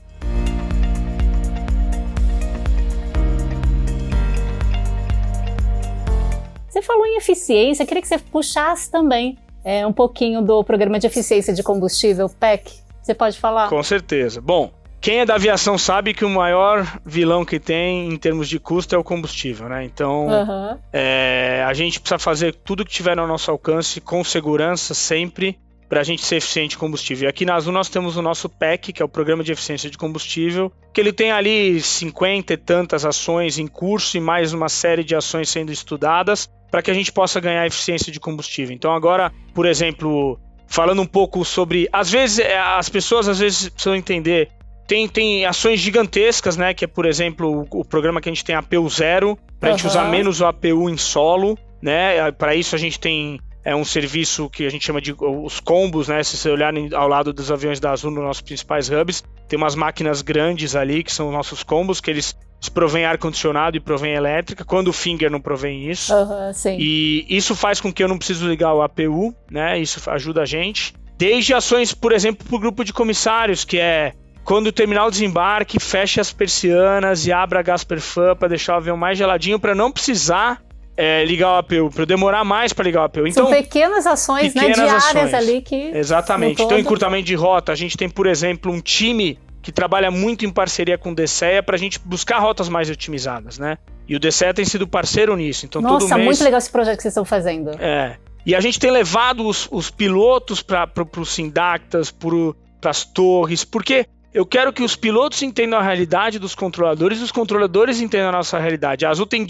[6.68, 11.08] Você falou em eficiência, queria que você puxasse também é, um pouquinho do programa de
[11.08, 12.70] eficiência de combustível PEC.
[13.02, 13.70] Você pode falar?
[13.70, 14.42] Com certeza.
[14.42, 18.60] Bom, quem é da aviação sabe que o maior vilão que tem em termos de
[18.60, 19.84] custo é o combustível, né?
[19.84, 20.78] Então, uhum.
[20.94, 25.58] é, a gente precisa fazer tudo que tiver ao nosso alcance com segurança sempre
[25.90, 27.26] para a gente ser eficiente em combustível.
[27.26, 29.90] E aqui na Azul nós temos o nosso PEC, que é o Programa de Eficiência
[29.90, 34.70] de Combustível, que ele tem ali 50 e tantas ações em curso e mais uma
[34.70, 38.74] série de ações sendo estudadas para que a gente possa ganhar eficiência de combustível.
[38.74, 43.68] Então agora, por exemplo, falando um pouco sobre, às vezes é, as pessoas às vezes
[43.68, 44.50] precisam entender
[44.88, 46.74] tem, tem ações gigantescas, né?
[46.74, 49.72] Que é, por exemplo, o, o programa que a gente tem APU zero, para a
[49.72, 49.78] uhum.
[49.78, 52.32] gente usar menos o APU em solo, né?
[52.32, 56.08] Para isso a gente tem é um serviço que a gente chama de os combos,
[56.08, 56.24] né?
[56.24, 59.76] Se você olhar ao lado dos aviões da Azul, nos nossos principais hubs, tem umas
[59.76, 62.36] máquinas grandes ali que são os nossos combos, que eles
[62.74, 66.14] provém ar-condicionado e provém elétrica, quando o Finger não provém isso.
[66.14, 69.80] Uhum, e isso faz com que eu não preciso ligar o APU, né?
[69.80, 70.94] Isso ajuda a gente.
[71.18, 74.14] Desde ações, por exemplo, para o grupo de comissários, que é
[74.44, 78.98] quando terminar o desembarque, feche as persianas e abra a Gasperfan para deixar o avião
[78.98, 80.62] mais geladinho para não precisar
[80.98, 83.28] é, ligar o APU, para demorar mais para ligar o APU.
[83.28, 85.34] Então, São pequenas ações né, pequenas né, diárias ações.
[85.34, 85.76] ali que.
[85.76, 86.62] Exatamente.
[86.62, 90.50] Então, encurtamento de rota, a gente tem, por exemplo, um time que trabalha muito em
[90.50, 93.78] parceria com o DCEA para a gente buscar rotas mais otimizadas, né?
[94.08, 95.66] E o DCEA tem sido parceiro nisso.
[95.66, 96.26] Então, Nossa, todo mês...
[96.26, 97.72] muito legal esse projeto que vocês estão fazendo.
[97.80, 98.18] É.
[98.46, 104.08] E a gente tem levado os, os pilotos para os Sindactas, para as torres, porque
[104.34, 108.32] eu quero que os pilotos entendam a realidade dos controladores e os controladores entendam a
[108.32, 109.06] nossa realidade.
[109.06, 109.46] A Azul tem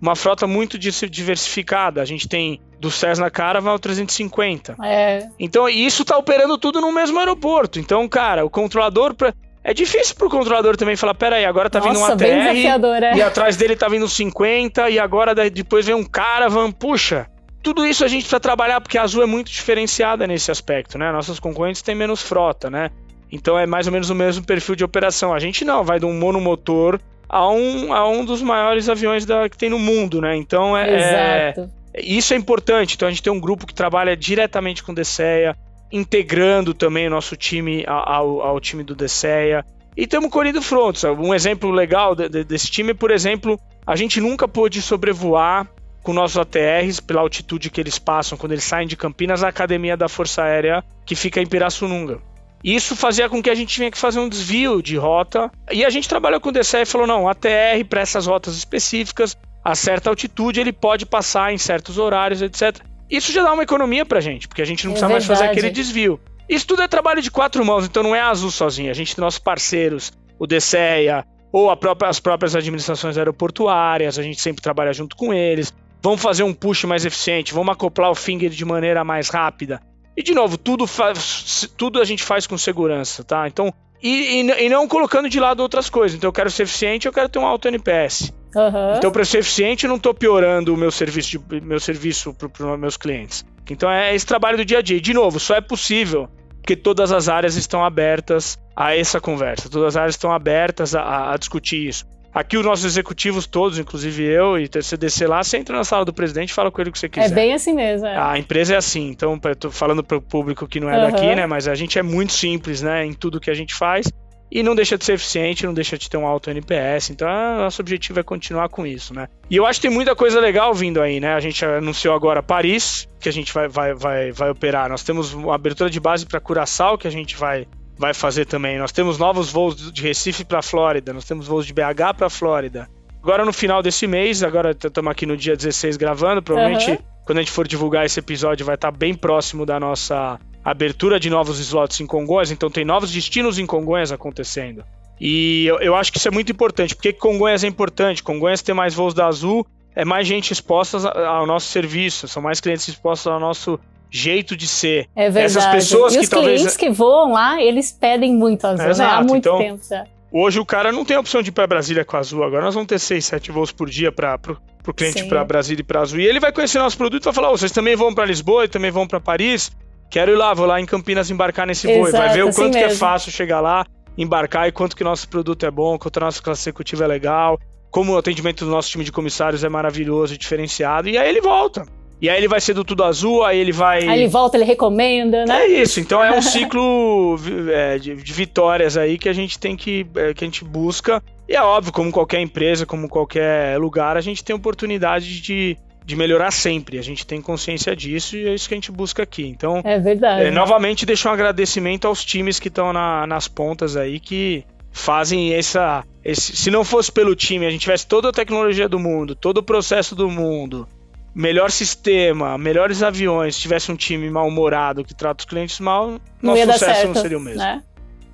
[0.00, 2.02] uma frota muito diversificada.
[2.02, 4.76] A gente tem do Cessna Caravan ao 350.
[4.82, 5.28] É.
[5.38, 7.78] Então, isso está operando tudo no mesmo aeroporto.
[7.78, 9.14] Então, cara, o controlador.
[9.14, 9.32] Pra...
[9.62, 12.24] É difícil para o controlador também falar: peraí, agora tá vindo uma TR.
[12.24, 13.16] É.
[13.16, 16.72] E atrás dele tá vindo 50, e agora depois vem um Caravan.
[16.72, 17.28] Puxa.
[17.62, 21.10] Tudo isso a gente precisa trabalhar porque a Azul é muito diferenciada nesse aspecto, né?
[21.10, 22.90] Nossas concorrentes têm menos frota, né?
[23.30, 25.34] Então é mais ou menos o mesmo perfil de operação.
[25.34, 29.48] A gente não, vai de um monomotor a um, a um dos maiores aviões da,
[29.48, 30.36] que tem no mundo, né?
[30.36, 31.54] Então é, é,
[31.96, 32.94] isso é importante.
[32.94, 35.56] Então a gente tem um grupo que trabalha diretamente com o DCEA,
[35.90, 39.64] integrando também o nosso time ao, ao time do DCEA.
[39.96, 41.04] E temos corrido frontes.
[41.04, 45.66] Um exemplo legal de, de, desse time, por exemplo, a gente nunca pôde sobrevoar
[46.02, 49.96] com nossos ATRs pela altitude que eles passam quando eles saem de Campinas à academia
[49.96, 52.20] da Força Aérea que fica em Pirassununga.
[52.62, 55.50] Isso fazia com que a gente tinha que fazer um desvio de rota.
[55.70, 59.36] E a gente trabalhou com o DCE e falou: não, ATR para essas rotas específicas,
[59.64, 62.78] a certa altitude, ele pode passar em certos horários, etc.
[63.08, 65.28] Isso já dá uma economia pra gente, porque a gente não é precisa verdade.
[65.28, 66.20] mais fazer aquele desvio.
[66.48, 68.90] Isso tudo é trabalho de quatro mãos, então não é a Azul sozinha.
[68.90, 74.40] A gente tem nossos parceiros, o DCEA, ou própria, as próprias administrações aeroportuárias, a gente
[74.40, 75.72] sempre trabalha junto com eles.
[76.02, 79.80] Vamos fazer um push mais eficiente, vamos acoplar o finger de maneira mais rápida.
[80.16, 83.46] E de novo, tudo, faz, tudo a gente faz com segurança, tá?
[83.46, 86.16] Então, e, e, e, não colocando de lado outras coisas.
[86.16, 88.32] Então, eu quero ser eficiente, eu quero ter um alto NPS.
[88.54, 88.96] Uhum.
[88.96, 92.72] Então, para ser eficiente, eu não estou piorando o meu serviço, de, meu serviço para
[92.74, 93.44] os meus clientes.
[93.68, 94.96] Então, é esse trabalho do dia a dia.
[94.96, 96.28] E, de novo, só é possível
[96.66, 99.68] porque todas as áreas estão abertas a essa conversa.
[99.68, 102.04] Todas as áreas estão abertas a, a discutir isso.
[102.36, 106.04] Aqui os nossos executivos todos, inclusive eu e você descer lá, você entra na sala
[106.04, 107.32] do presidente e fala com ele o que você quiser.
[107.32, 108.06] É bem assim mesmo.
[108.06, 108.14] É.
[108.14, 111.10] A empresa é assim, então tô falando para o público que não é uhum.
[111.10, 111.46] daqui, né?
[111.46, 113.06] Mas a gente é muito simples, né?
[113.06, 114.12] Em tudo que a gente faz
[114.52, 117.08] e não deixa de ser eficiente, não deixa de ter um alto NPS.
[117.08, 119.28] Então, nosso objetivo é continuar com isso, né?
[119.48, 121.32] E eu acho que tem muita coisa legal vindo aí, né?
[121.32, 124.90] A gente anunciou agora Paris, que a gente vai, vai, vai, vai operar.
[124.90, 127.66] Nós temos uma abertura de base para Curaçao, que a gente vai
[127.98, 128.78] vai fazer também.
[128.78, 132.88] Nós temos novos voos de Recife para Flórida, nós temos voos de BH para Flórida.
[133.22, 136.98] Agora no final desse mês, agora estamos aqui no dia 16 gravando, provavelmente uhum.
[137.24, 141.30] quando a gente for divulgar esse episódio vai estar bem próximo da nossa abertura de
[141.30, 144.84] novos slots em Congonhas, então tem novos destinos em Congonhas acontecendo.
[145.20, 146.94] E eu, eu acho que isso é muito importante.
[146.94, 148.22] Por que Congonhas é importante?
[148.22, 152.60] Congonhas tem mais voos da Azul, é mais gente exposta ao nosso serviço, são mais
[152.60, 153.80] clientes expostos ao nosso
[154.10, 155.08] jeito de ser.
[155.14, 155.44] É verdade.
[155.44, 156.60] Essas pessoas e que os talvez...
[156.60, 159.10] clientes que voam lá, eles pedem muito Azul, Exato.
[159.10, 159.16] né?
[159.16, 160.04] Há muito então, tempo já.
[160.32, 162.42] Hoje o cara não tem a opção de ir para Brasília com a Azul.
[162.44, 165.80] Agora nós vamos ter 6, 7 voos por dia para pro, pro cliente para Brasília
[165.80, 166.20] e para Azul.
[166.20, 168.64] E ele vai conhecer nosso produto e vai falar: oh, vocês também vão para Lisboa
[168.64, 169.70] e também vão para Paris?
[170.10, 172.06] Quero ir lá, vou lá em Campinas embarcar nesse voo.
[172.06, 172.88] Exato, vai ver o assim quanto mesmo.
[172.88, 173.84] que é fácil chegar lá,
[174.16, 177.58] embarcar e quanto que nosso produto é bom, quanto a nossa classe executiva é legal,
[177.90, 181.08] como o atendimento do nosso time de comissários é maravilhoso e diferenciado.
[181.08, 181.84] E aí ele volta.
[182.20, 184.08] E aí ele vai ser do tudo azul, aí ele vai.
[184.08, 185.64] Aí ele volta, ele recomenda, né?
[185.64, 187.36] É isso, então é um ciclo
[187.70, 190.06] é, de, de, vitórias aí que a gente tem que.
[190.14, 191.22] É, que a gente busca.
[191.48, 196.16] E é óbvio, como qualquer empresa, como qualquer lugar, a gente tem oportunidade de, de
[196.16, 196.98] melhorar sempre.
[196.98, 199.46] A gente tem consciência disso e é isso que a gente busca aqui.
[199.46, 200.46] Então, é verdade.
[200.46, 205.52] É, novamente, deixo um agradecimento aos times que estão na, nas pontas aí, que fazem
[205.52, 206.02] essa.
[206.24, 209.58] Esse, se não fosse pelo time, a gente tivesse toda a tecnologia do mundo, todo
[209.58, 210.88] o processo do mundo,
[211.36, 216.54] melhor sistema, melhores aviões, se tivesse um time mal-humorado que trata os clientes mal, não
[216.54, 217.58] nosso sucesso certo, não seria o mesmo.
[217.58, 217.82] Né?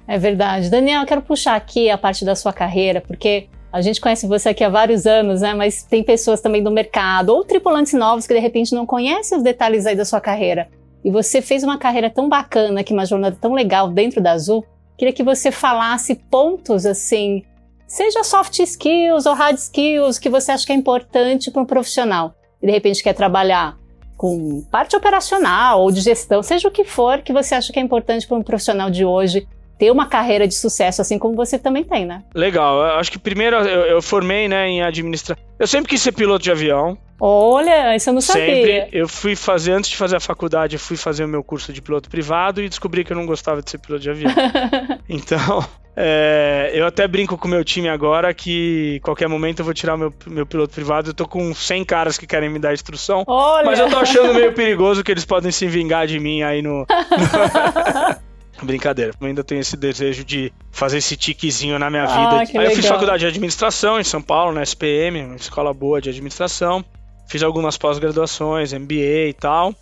[0.06, 0.70] É verdade.
[0.70, 4.50] Daniel, eu quero puxar aqui a parte da sua carreira, porque a gente conhece você
[4.50, 5.52] aqui há vários anos, né?
[5.52, 9.42] Mas tem pessoas também do mercado, ou tripulantes novos que de repente não conhecem os
[9.42, 10.68] detalhes aí da sua carreira.
[11.04, 14.64] E você fez uma carreira tão bacana, que uma jornada tão legal dentro da Azul.
[14.96, 17.42] Queria que você falasse pontos assim,
[17.88, 22.36] seja soft skills ou hard skills, que você acha que é importante para um profissional.
[22.62, 23.76] E de repente quer trabalhar
[24.16, 27.82] com parte operacional ou de gestão, seja o que for que você acha que é
[27.82, 29.48] importante para um profissional de hoje
[29.82, 32.22] ter uma carreira de sucesso, assim como você também tem, né?
[32.32, 32.76] Legal.
[32.76, 35.44] Eu acho que primeiro eu, eu formei, né, em administração.
[35.58, 36.96] Eu sempre quis ser piloto de avião.
[37.20, 38.44] Olha, isso eu não sabia.
[38.44, 38.88] Sempre.
[38.92, 41.82] Eu fui fazer, antes de fazer a faculdade, eu fui fazer o meu curso de
[41.82, 44.32] piloto privado e descobri que eu não gostava de ser piloto de avião.
[45.08, 45.64] então,
[45.96, 49.96] é, eu até brinco com o meu time agora que qualquer momento eu vou tirar
[49.96, 51.10] meu, meu piloto privado.
[51.10, 53.24] Eu tô com 100 caras que querem me dar instrução.
[53.26, 53.66] Olha.
[53.66, 56.86] Mas eu tô achando meio perigoso que eles podem se vingar de mim aí no...
[58.64, 62.38] Brincadeira, eu ainda tenho esse desejo de fazer esse tiquezinho na minha ah, vida.
[62.40, 62.64] Aí legal.
[62.64, 66.84] eu fiz faculdade de administração em São Paulo, na SPM, uma escola boa de administração.
[67.28, 69.74] Fiz algumas pós-graduações, MBA e tal.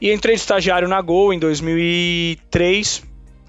[0.00, 3.02] E entrei de estagiário na Gol em 2003.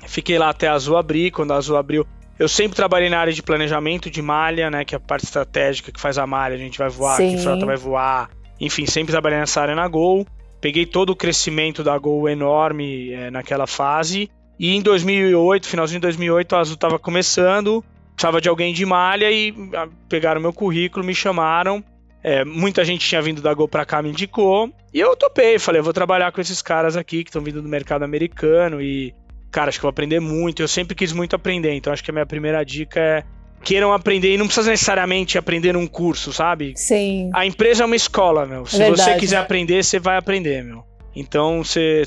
[0.07, 1.31] Fiquei lá até a Azul abrir.
[1.31, 2.05] Quando a Azul abriu,
[2.39, 4.85] eu sempre trabalhei na área de planejamento de malha, né?
[4.85, 6.55] Que é a parte estratégica que faz a malha.
[6.55, 7.35] A gente vai voar, Sim.
[7.35, 8.29] que frota vai voar.
[8.59, 10.25] Enfim, sempre trabalhei nessa área na Gol.
[10.61, 14.29] Peguei todo o crescimento da Gol enorme é, naquela fase.
[14.59, 17.83] E em 2008, finalzinho de 2008, a Azul estava começando,
[18.15, 21.83] precisava de alguém de malha e ah, pegaram meu currículo, me chamaram.
[22.23, 24.71] É, muita gente tinha vindo da Gol para cá, me indicou.
[24.93, 27.69] E eu topei, falei, eu vou trabalhar com esses caras aqui que estão vindo do
[27.69, 29.13] mercado americano e,
[29.51, 30.61] cara, acho que vou aprender muito.
[30.61, 33.23] Eu sempre quis muito aprender, então acho que a minha primeira dica é
[33.63, 36.73] queiram aprender e não precisa necessariamente aprender num curso, sabe?
[36.75, 37.29] Sim.
[37.33, 38.65] A empresa é uma escola, meu.
[38.65, 39.01] Se Verdade.
[39.01, 40.83] você quiser aprender, você vai aprender, meu.
[41.19, 42.03] Então você,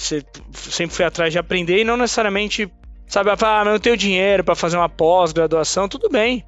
[0.53, 2.71] sempre foi atrás de aprender e não necessariamente,
[3.07, 6.45] sabe, ah, não tenho dinheiro para fazer uma pós-graduação, tudo bem.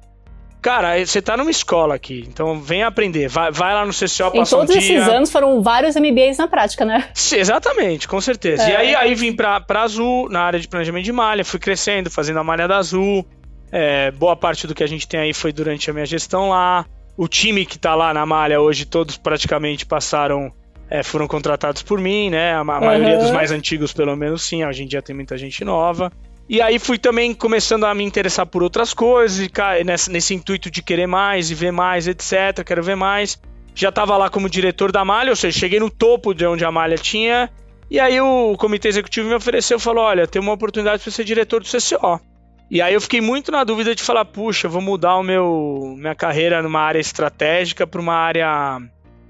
[0.61, 3.27] Cara, você tá numa escola aqui, então vem aprender.
[3.27, 6.47] Vai, vai lá no CCO, passa Em todos um esses anos foram vários MBAs na
[6.47, 7.09] prática, né?
[7.13, 8.63] Sim, exatamente, com certeza.
[8.63, 8.71] É.
[8.71, 12.09] E aí, aí vim pra, pra Azul, na área de planejamento de malha, fui crescendo,
[12.09, 13.27] fazendo a malha da Azul.
[13.73, 16.85] É, boa parte do que a gente tem aí foi durante a minha gestão lá.
[17.17, 20.49] O time que tá lá na malha hoje, todos praticamente passaram
[20.93, 22.53] é, foram contratados por mim, né?
[22.53, 22.65] A, a uhum.
[22.65, 24.63] maioria dos mais antigos, pelo menos, sim.
[24.63, 26.11] Hoje em dia tem muita gente nova.
[26.47, 30.69] E aí fui também começando a me interessar por outras coisas, e nesse, nesse intuito
[30.69, 32.63] de querer mais e ver mais, etc.
[32.63, 33.41] Quero ver mais.
[33.73, 36.71] Já estava lá como diretor da Malha, ou seja, cheguei no topo de onde a
[36.71, 37.49] Malha tinha.
[37.89, 41.63] E aí o comitê executivo me ofereceu, falou, olha, tem uma oportunidade para ser diretor
[41.63, 42.21] do CCO.
[42.69, 46.13] E aí eu fiquei muito na dúvida de falar, puxa, vou mudar o meu minha
[46.13, 48.79] carreira numa área estratégica para uma área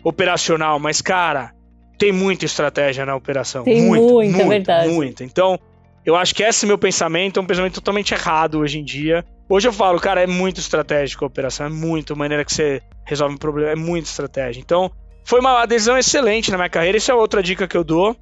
[0.03, 1.53] operacional, mas, cara,
[1.97, 3.63] tem muita estratégia na operação.
[3.63, 4.89] Tem muita, muita, é verdade.
[4.89, 5.23] Muita.
[5.23, 5.59] Então,
[6.05, 9.23] eu acho que esse é meu pensamento, é um pensamento totalmente errado hoje em dia.
[9.47, 12.81] Hoje eu falo, cara, é muito estratégico a operação, é muito, a maneira que você
[13.05, 14.59] resolve um problema, é muito estratégia.
[14.59, 14.91] Então,
[15.23, 18.15] foi uma adesão excelente na minha carreira, essa é outra dica que eu dou.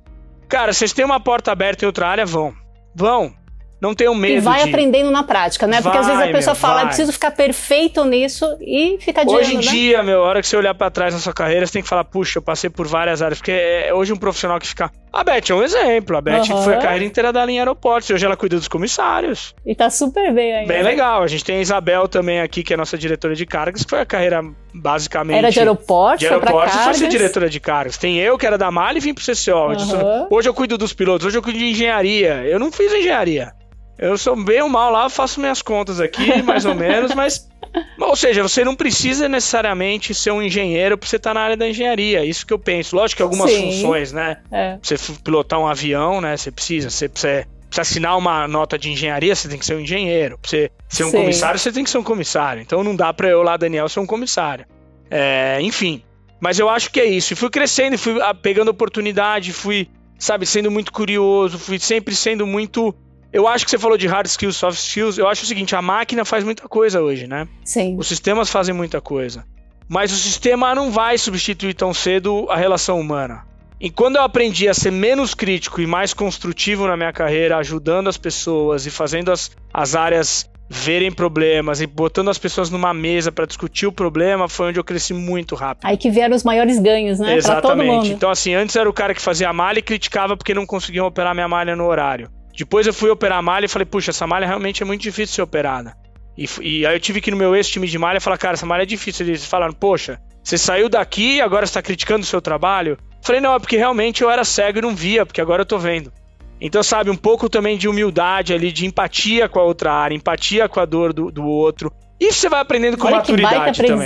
[0.47, 2.53] Cara, vocês têm uma porta aberta em outra área, vão.
[2.93, 3.33] Vão.
[3.81, 4.37] Não tenham medo.
[4.37, 4.69] E vai de...
[4.69, 5.81] aprendendo na prática, né?
[5.81, 6.85] Porque vai, às vezes a pessoa meu, fala, vai.
[6.85, 9.63] preciso ficar perfeito nisso e fica adiando, Hoje em né?
[9.63, 11.89] dia, meu, a hora que você olhar para trás na sua carreira, você tem que
[11.89, 13.39] falar, puxa, eu passei por várias áreas.
[13.39, 14.91] Porque é hoje um profissional que fica.
[15.11, 16.15] A Beth é um exemplo.
[16.15, 16.63] A Beth uhum.
[16.63, 18.11] foi a carreira inteira da linha aeroportos.
[18.11, 19.55] Hoje ela cuida dos comissários.
[19.65, 20.67] E tá super bem aí.
[20.67, 20.83] Bem né?
[20.83, 21.23] legal.
[21.23, 23.99] A gente tem a Isabel também aqui, que é nossa diretora de cargas, que foi
[23.99, 24.43] a carreira
[24.75, 25.37] basicamente.
[25.37, 27.97] Era de aeroportos, de aeroportos foi, foi ser diretora de cargas.
[27.97, 29.71] Tem eu, que era da Malha e vim pro CCO.
[29.71, 30.27] Uhum.
[30.29, 32.43] Hoje eu cuido dos pilotos, hoje eu cuido de engenharia.
[32.45, 33.53] Eu não fiz engenharia.
[34.01, 37.47] Eu sou bem ou mal lá, faço minhas contas aqui, mais ou menos, mas.
[38.01, 41.55] Ou seja, você não precisa necessariamente ser um engenheiro para você estar tá na área
[41.55, 42.25] da engenharia.
[42.25, 42.97] Isso que eu penso.
[42.97, 43.71] Lógico que algumas Sim.
[43.71, 44.39] funções, né?
[44.51, 44.77] É.
[44.81, 46.35] Você pilotar um avião, né?
[46.35, 46.89] Você precisa.
[46.89, 50.37] Você precisa, precisa assinar uma nota de engenharia, você tem que ser um engenheiro.
[50.37, 51.17] Pra você ser um Sim.
[51.19, 52.61] comissário, você tem que ser um comissário.
[52.61, 54.65] Então não dá para eu lá, Daniel, ser um comissário.
[55.09, 56.03] É, enfim.
[56.41, 57.31] Mas eu acho que é isso.
[57.31, 59.87] E fui crescendo, fui ah, pegando oportunidade, fui,
[60.19, 62.93] sabe, sendo muito curioso, fui sempre sendo muito
[63.33, 65.17] eu acho que você falou de hard skills, soft skills.
[65.17, 67.47] Eu acho o seguinte: a máquina faz muita coisa hoje, né?
[67.63, 67.95] Sim.
[67.97, 69.45] Os sistemas fazem muita coisa.
[69.87, 73.45] Mas o sistema não vai substituir tão cedo a relação humana.
[73.79, 78.07] E quando eu aprendi a ser menos crítico e mais construtivo na minha carreira, ajudando
[78.07, 83.31] as pessoas e fazendo as, as áreas verem problemas e botando as pessoas numa mesa
[83.31, 85.89] para discutir o problema, foi onde eu cresci muito rápido.
[85.89, 87.35] Aí que vieram os maiores ganhos, né?
[87.35, 88.11] Exatamente.
[88.11, 91.05] Então, assim, antes era o cara que fazia a malha e criticava porque não conseguiam
[91.05, 92.29] operar minha malha no horário.
[92.55, 95.25] Depois eu fui operar a malha e falei, puxa, essa malha realmente é muito difícil
[95.25, 95.95] de ser operada.
[96.37, 98.65] E, e aí eu tive que ir no meu ex-time de malha falar, cara, essa
[98.65, 99.25] malha é difícil.
[99.25, 102.97] Eles falaram, poxa, você saiu daqui e agora está criticando o seu trabalho?
[103.21, 105.77] Falei, não, é porque realmente eu era cego e não via, porque agora eu tô
[105.77, 106.11] vendo.
[106.59, 110.69] Então, sabe, um pouco também de humildade ali, de empatia com a outra área, empatia
[110.69, 111.91] com a dor do, do outro.
[112.19, 114.05] Isso você vai aprendendo com Olha maturidade que também.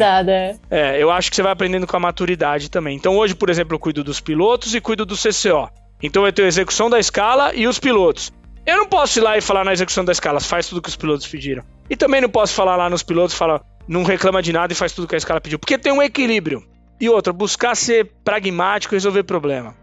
[0.71, 2.95] É, eu acho que você vai aprendendo com a maturidade também.
[2.95, 5.69] Então, hoje, por exemplo, eu cuido dos pilotos e cuido do CCO.
[6.01, 8.31] Então, eu tenho a execução da escala e os pilotos.
[8.65, 10.95] Eu não posso ir lá e falar na execução da escala, faz tudo que os
[10.95, 11.63] pilotos pediram.
[11.89, 14.91] E também não posso falar lá nos pilotos, falar, não reclama de nada e faz
[14.91, 15.59] tudo que a escala pediu.
[15.59, 16.63] Porque tem um equilíbrio.
[16.99, 19.75] E outra, buscar ser pragmático e resolver problema.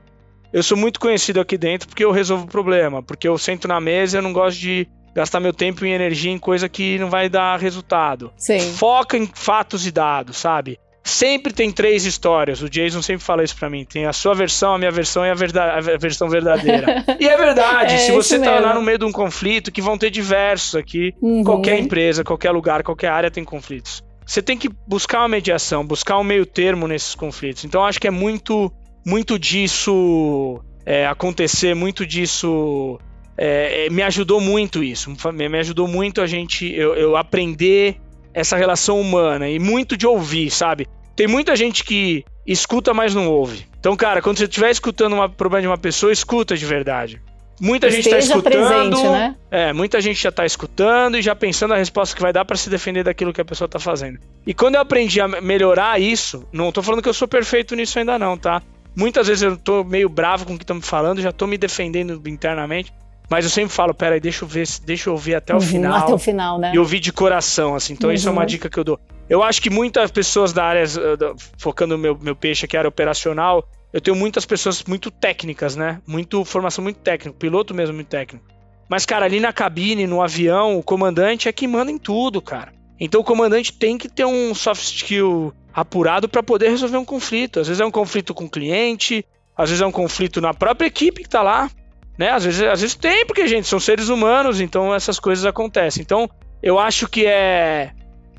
[0.53, 4.17] Eu sou muito conhecido aqui dentro porque eu resolvo problema, porque eu sento na mesa
[4.17, 7.29] e eu não gosto de gastar meu tempo e energia em coisa que não vai
[7.29, 8.33] dar resultado.
[8.37, 8.73] Sim.
[8.73, 10.79] Foca em fatos e dados, sabe?
[11.05, 12.63] Sempre tem três histórias.
[12.63, 13.85] O Jason sempre fala isso para mim.
[13.85, 17.05] Tem a sua versão, a minha versão e a, verdade, a versão verdadeira.
[17.19, 17.95] e é verdade.
[17.95, 21.13] é, se você tá lá no meio de um conflito, que vão ter diversos aqui,
[21.21, 21.43] uhum.
[21.43, 24.03] qualquer empresa, qualquer lugar, qualquer área tem conflitos.
[24.25, 27.65] Você tem que buscar uma mediação, buscar um meio termo nesses conflitos.
[27.65, 28.73] Então acho que é muito,
[29.05, 32.99] muito disso é, acontecer, muito disso
[33.37, 35.13] é, é me ajudou muito isso.
[35.35, 38.01] Me ajudou muito a gente eu, eu aprender
[38.35, 40.87] essa relação humana e muito de ouvir, sabe?
[41.15, 43.67] Tem muita gente que escuta, mas não ouve.
[43.79, 47.21] Então, cara, quando você estiver escutando um problema de uma pessoa, escuta de verdade.
[47.61, 48.91] Muita gente está escutando.
[48.91, 49.37] Presente, né?
[49.51, 52.57] É, muita gente já está escutando e já pensando a resposta que vai dar para
[52.57, 54.19] se defender daquilo que a pessoa está fazendo.
[54.47, 57.99] E quando eu aprendi a melhorar isso, não estou falando que eu sou perfeito nisso
[57.99, 58.61] ainda não, tá?
[58.97, 61.57] Muitas vezes eu tô meio bravo com o que estão me falando, já tô me
[61.57, 62.93] defendendo internamente.
[63.33, 65.95] Mas eu sempre falo, peraí, deixa eu ver, deixa eu ouvir até o uhum, final.
[65.95, 66.73] Até o final, né?
[66.75, 67.95] E ouvir de coração, assim.
[67.95, 68.15] Então, uhum.
[68.15, 68.47] isso é uma uhum.
[68.47, 69.01] dica que eu dou.
[69.27, 72.91] Eu acho que muitas pessoas da área, eh, focando no meu, meu peixe aqui, área
[72.91, 75.99] operacional, eu tenho muitas pessoas muito técnicas, né?
[76.07, 78.45] Muito formação muito técnica, piloto mesmo muito técnico.
[78.87, 82.75] Mas, cara, ali na cabine, no avião, o comandante é que manda em tudo, cara.
[83.01, 87.61] Então o comandante tem que ter um soft skill apurado para poder resolver um conflito.
[87.61, 89.25] Às vezes é um conflito com o cliente,
[89.57, 91.71] às vezes é um conflito na própria equipe que tá lá.
[92.19, 92.31] Né?
[92.31, 96.03] Às vezes, às vezes tem, porque, gente, são seres humanos, então essas coisas acontecem.
[96.03, 96.29] Então,
[96.63, 97.91] eu acho que é.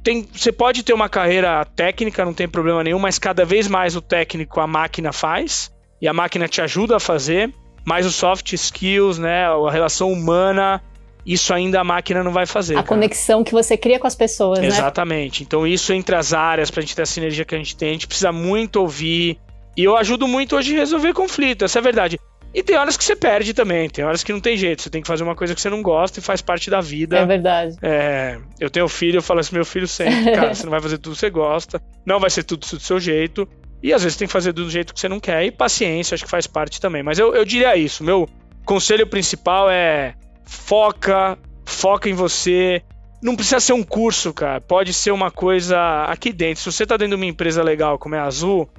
[0.03, 3.95] Tem, você pode ter uma carreira técnica, não tem problema nenhum, mas cada vez mais
[3.95, 7.53] o técnico a máquina faz, e a máquina te ajuda a fazer,
[7.85, 10.81] mas os soft skills, né, a relação humana,
[11.25, 12.73] isso ainda a máquina não vai fazer.
[12.73, 12.87] A cara.
[12.87, 14.71] conexão que você cria com as pessoas, Exatamente.
[14.71, 14.77] né?
[14.77, 15.43] Exatamente.
[15.43, 17.93] Então, isso entre as áreas, pra gente ter a sinergia que a gente tem, a
[17.93, 19.39] gente precisa muito ouvir.
[19.75, 22.19] E eu ajudo muito hoje a resolver conflito, essa é a verdade.
[22.53, 24.83] E tem horas que você perde também, tem horas que não tem jeito.
[24.83, 27.17] Você tem que fazer uma coisa que você não gosta e faz parte da vida.
[27.17, 27.75] É verdade.
[27.81, 30.99] É, eu tenho filho, eu falo assim, meu filho sempre, cara, você não vai fazer
[30.99, 33.47] tudo que você gosta, não vai ser tudo do seu jeito.
[33.81, 35.43] E às vezes tem que fazer do jeito que você não quer.
[35.43, 37.03] E paciência, acho que faz parte também.
[37.03, 38.03] Mas eu, eu diria isso.
[38.03, 38.29] Meu
[38.63, 40.13] conselho principal é
[40.45, 42.81] foca, foca em você.
[43.21, 44.61] Não precisa ser um curso, cara.
[44.61, 46.63] Pode ser uma coisa aqui dentro.
[46.63, 48.69] Se você tá dentro de uma empresa legal como é a Azul,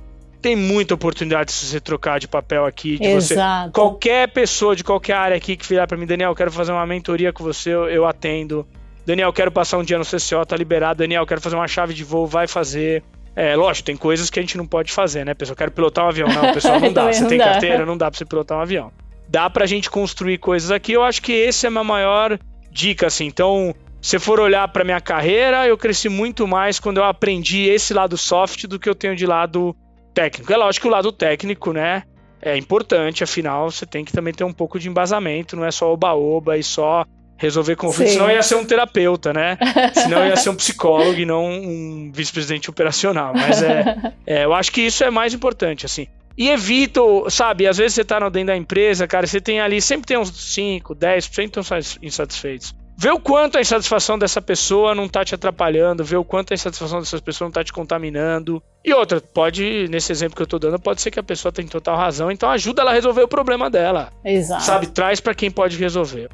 [0.44, 2.98] tem muita oportunidade de você trocar de papel aqui.
[2.98, 3.68] De Exato.
[3.68, 6.70] Você, qualquer pessoa de qualquer área aqui que virar para mim, Daniel, eu quero fazer
[6.70, 8.66] uma mentoria com você, eu, eu atendo.
[9.06, 10.98] Daniel, quero passar um dia no CCO, tá liberado.
[10.98, 13.02] Daniel, quero fazer uma chave de voo, vai fazer.
[13.34, 15.56] É, lógico, tem coisas que a gente não pode fazer, né, pessoal?
[15.56, 16.28] Quero pilotar um avião.
[16.28, 17.10] Não, pessoal, não dá.
[17.10, 17.44] Você não tem dá.
[17.46, 18.92] carteira, não dá pra você pilotar um avião.
[19.26, 20.92] Dá pra gente construir coisas aqui.
[20.92, 22.38] Eu acho que esse é a minha maior
[22.70, 23.24] dica, assim.
[23.24, 27.94] Então, se for olhar para minha carreira, eu cresci muito mais quando eu aprendi esse
[27.94, 29.74] lado soft do que eu tenho de lado
[30.14, 30.52] técnico.
[30.52, 32.04] É lógico que o lado técnico, né,
[32.40, 35.92] é importante, afinal, você tem que também ter um pouco de embasamento, não é só
[35.92, 37.04] oba-oba e só
[37.36, 39.58] resolver conflitos, senão ia ser um terapeuta, né?
[39.92, 43.32] Senão ia ser um psicólogo e não um vice-presidente operacional.
[43.34, 46.06] Mas é, é, eu acho que isso é mais importante, assim.
[46.38, 50.06] E evito, sabe, às vezes você tá dentro da empresa, cara, você tem ali, sempre
[50.06, 51.62] tem uns 5, 10% estão
[52.02, 52.74] insatisfeitos.
[52.96, 56.54] Vê o quanto a insatisfação dessa pessoa não tá te atrapalhando, vê o quanto a
[56.54, 58.62] insatisfação dessas pessoas não tá te contaminando.
[58.84, 61.68] E outra, pode, nesse exemplo que eu tô dando, pode ser que a pessoa tenha
[61.68, 64.12] total razão, então ajuda ela a resolver o problema dela.
[64.24, 64.62] Exato.
[64.62, 66.30] Sabe, traz para quem pode resolver.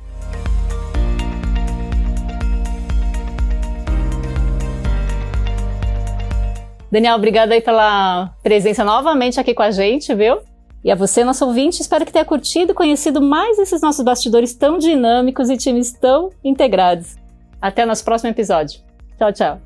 [6.92, 10.40] Daniel, obrigada aí pela presença novamente aqui com a gente, viu?
[10.83, 14.55] E a você, nosso ouvinte, espero que tenha curtido e conhecido mais esses nossos bastidores
[14.55, 17.17] tão dinâmicos e times tão integrados.
[17.61, 18.81] Até nosso próximo episódio.
[19.19, 19.61] Tchau, tchau.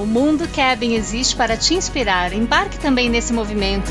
[0.00, 2.32] O Mundo Cabin existe para te inspirar.
[2.32, 3.90] Embarque também nesse movimento